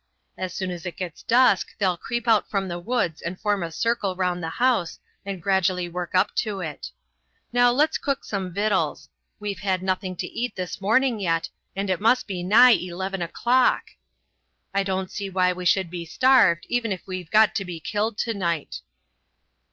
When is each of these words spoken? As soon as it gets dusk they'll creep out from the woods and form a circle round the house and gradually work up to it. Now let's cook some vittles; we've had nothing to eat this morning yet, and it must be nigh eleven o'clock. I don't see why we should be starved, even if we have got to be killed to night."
As 0.35 0.51
soon 0.51 0.71
as 0.71 0.87
it 0.87 0.97
gets 0.97 1.21
dusk 1.21 1.75
they'll 1.77 1.95
creep 1.95 2.27
out 2.27 2.49
from 2.49 2.67
the 2.67 2.79
woods 2.79 3.21
and 3.21 3.39
form 3.39 3.61
a 3.61 3.71
circle 3.71 4.15
round 4.15 4.41
the 4.41 4.49
house 4.49 4.97
and 5.27 5.39
gradually 5.43 5.87
work 5.87 6.15
up 6.15 6.33
to 6.37 6.59
it. 6.59 6.89
Now 7.53 7.71
let's 7.71 7.99
cook 7.99 8.25
some 8.25 8.51
vittles; 8.51 9.09
we've 9.39 9.59
had 9.59 9.83
nothing 9.83 10.15
to 10.15 10.25
eat 10.27 10.55
this 10.55 10.81
morning 10.81 11.19
yet, 11.19 11.49
and 11.75 11.87
it 11.87 12.01
must 12.01 12.25
be 12.25 12.41
nigh 12.41 12.71
eleven 12.71 13.21
o'clock. 13.21 13.91
I 14.73 14.81
don't 14.81 15.11
see 15.11 15.29
why 15.29 15.53
we 15.53 15.65
should 15.65 15.91
be 15.91 16.05
starved, 16.07 16.65
even 16.67 16.91
if 16.91 17.05
we 17.05 17.19
have 17.19 17.29
got 17.29 17.53
to 17.53 17.63
be 17.63 17.79
killed 17.79 18.17
to 18.17 18.33
night." 18.33 18.81